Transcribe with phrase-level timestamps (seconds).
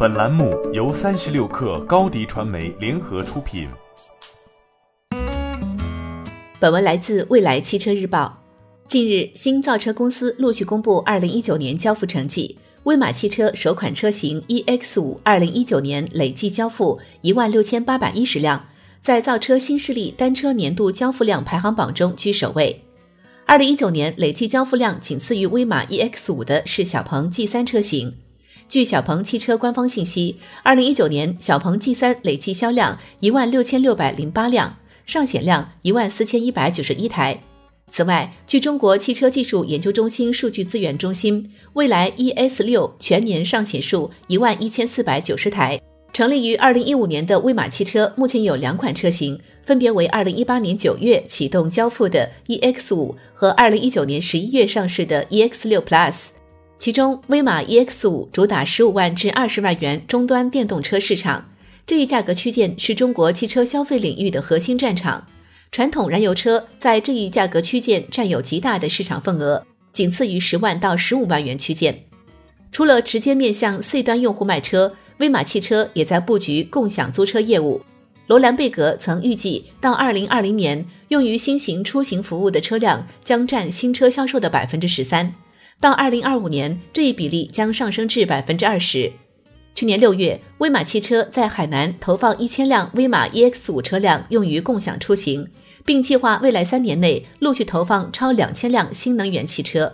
[0.00, 3.68] 本栏目由三十六氪高低传媒联合出品。
[6.60, 8.40] 本文来自未来汽车日报。
[8.86, 12.56] 近日，新造车公司陆续公布二零一九年交付成绩。
[12.84, 18.66] 威马汽车首款车型 EX 五，二零一九年累计交付一万六千八百一十辆，
[19.02, 22.84] 在造车新势力单车年度交付量排行榜中居首位。
[23.46, 28.14] 二零一九年累计交付量仅次于威马 EX 五的是小鹏 G 三车型。
[28.68, 34.76] 据小鹏汽车官方信息，二零一九年小鹏 G 三累计销量一万六千六百零八辆，
[35.06, 37.42] 上险量一万四千一百九十一台。
[37.90, 45.80] 此外，据中国汽车技术研究中心数据资源中心，蔚来 ES 六全年上险数一万一千四百九十台。
[46.12, 56.14] 成立于二零一五年的威马汽车目前有两款车型，分别为二零一八年九月启动交付的 EX 五和二零一九年十一月上市的 EX 六 Plus。
[56.78, 61.50] 其中，威马 EX 五主打十五万至二十万元终端电动车市场，
[61.84, 65.26] 这一价格区间是中国汽车消费领域的核心战场。
[65.72, 72.04] 传统燃油车在这一价格区间占有极大的市场份额，仅次于十万到十五万元区间。
[72.70, 77.82] 除了直接面向 C 端用户卖车，威马汽车也在布局共享租车业务。
[78.28, 85.34] 罗兰贝格曾预计，到二零二零年，用于新型出行服务的车辆将占新车销售的百分之十三，
[85.80, 89.12] 到二零二五年，这一比例将上升至百分之二十。
[89.74, 95.48] 去年六月，威马汽车在海南投放一千辆威马 EX 五车辆用于共享出行。
[95.84, 99.90] 并计划未来三年内陆续投放超两千辆新能源汽车。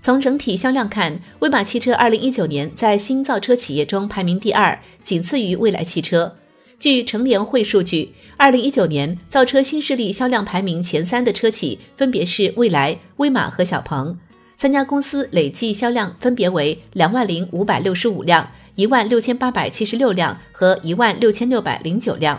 [0.00, 6.36] 从整体销量看，威马汽车二零一九年在新造车企业中排名第二，仅次于蔚来汽车。
[6.78, 14.16] 据乘联会数据，二零一九年造车新势力销量排名前三的车企分别是蔚来、威马和小鹏，
[14.60, 22.38] 三家公司累计销量分别为两万零五百六十五辆、一万六千八百七十六辆和一万六千六百零九辆。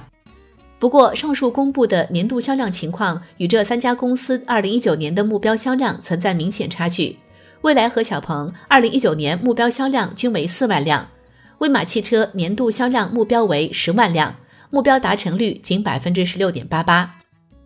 [0.78, 7.18] 不过，上述公布的年度销量情况与这三家公司二零一九年的目标销量存在明显差距。
[7.62, 11.10] 蔚来和小鹏二零一九年目标销量均为四万辆，
[11.58, 14.36] 威马汽车年度销量目标为十万辆，
[14.70, 17.21] 目标达成率仅百分之十六点八八。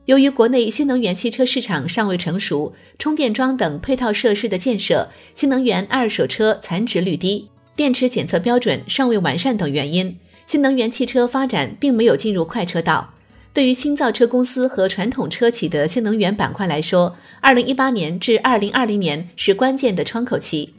[0.05, 10.15] 由于国内新能源汽车市场尚未成熟，充电桩等配套设施的建设、新能源二手车残值率低、电池检测标准尚未完善等原因。
[10.45, 13.15] 新能源汽车发展并没有进入快车道。
[13.51, 20.71] 对于新造车公司和传统车企的新能源板块来说，二零一八年至二零二零年是关键的窗口期。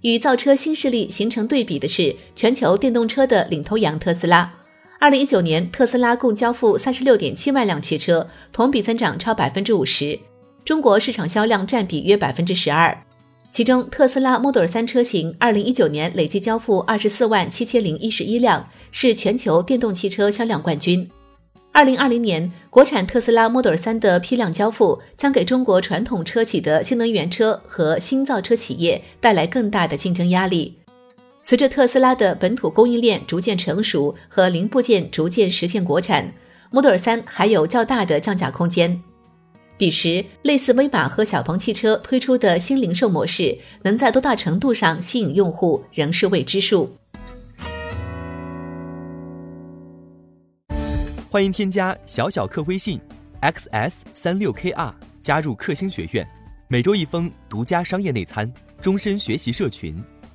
[0.00, 4.50] 与造车新势力形成对比的是，全球电动车的领头羊特斯拉。
[5.02, 10.16] 二零一九年，特斯拉共交付三十六点七万辆汽车，同比增长超百分之五十，
[10.64, 12.96] 中国市场销量占比约百分之十二。
[13.50, 21.10] 其中，特斯拉 Model 3车型二零一九年累计交付二十四万七千零一十一辆，是全球电动汽车销量冠军。
[21.72, 30.76] 二零二零年，国产特斯拉 Model 3的批量交付将给中国传统车企的新能源车和新造车企业带来更大的竞争压力。
[31.44, 36.32] 随着特斯拉的本土供应链逐渐成熟和零部件逐渐实现国产
[36.70, 39.02] ，Model 3还有较大的降价空间。
[39.76, 46.96] 彼时，类似威马和小鹏汽车推出的新零售模式，能在多大程度上吸引用户，仍是未知数。
[51.28, 53.00] 欢迎添加小小客微信
[53.40, 56.24] ，xs 三六 kr，加入克星学院，
[56.68, 60.00] 每周一封独家商业内参，终身学习社群，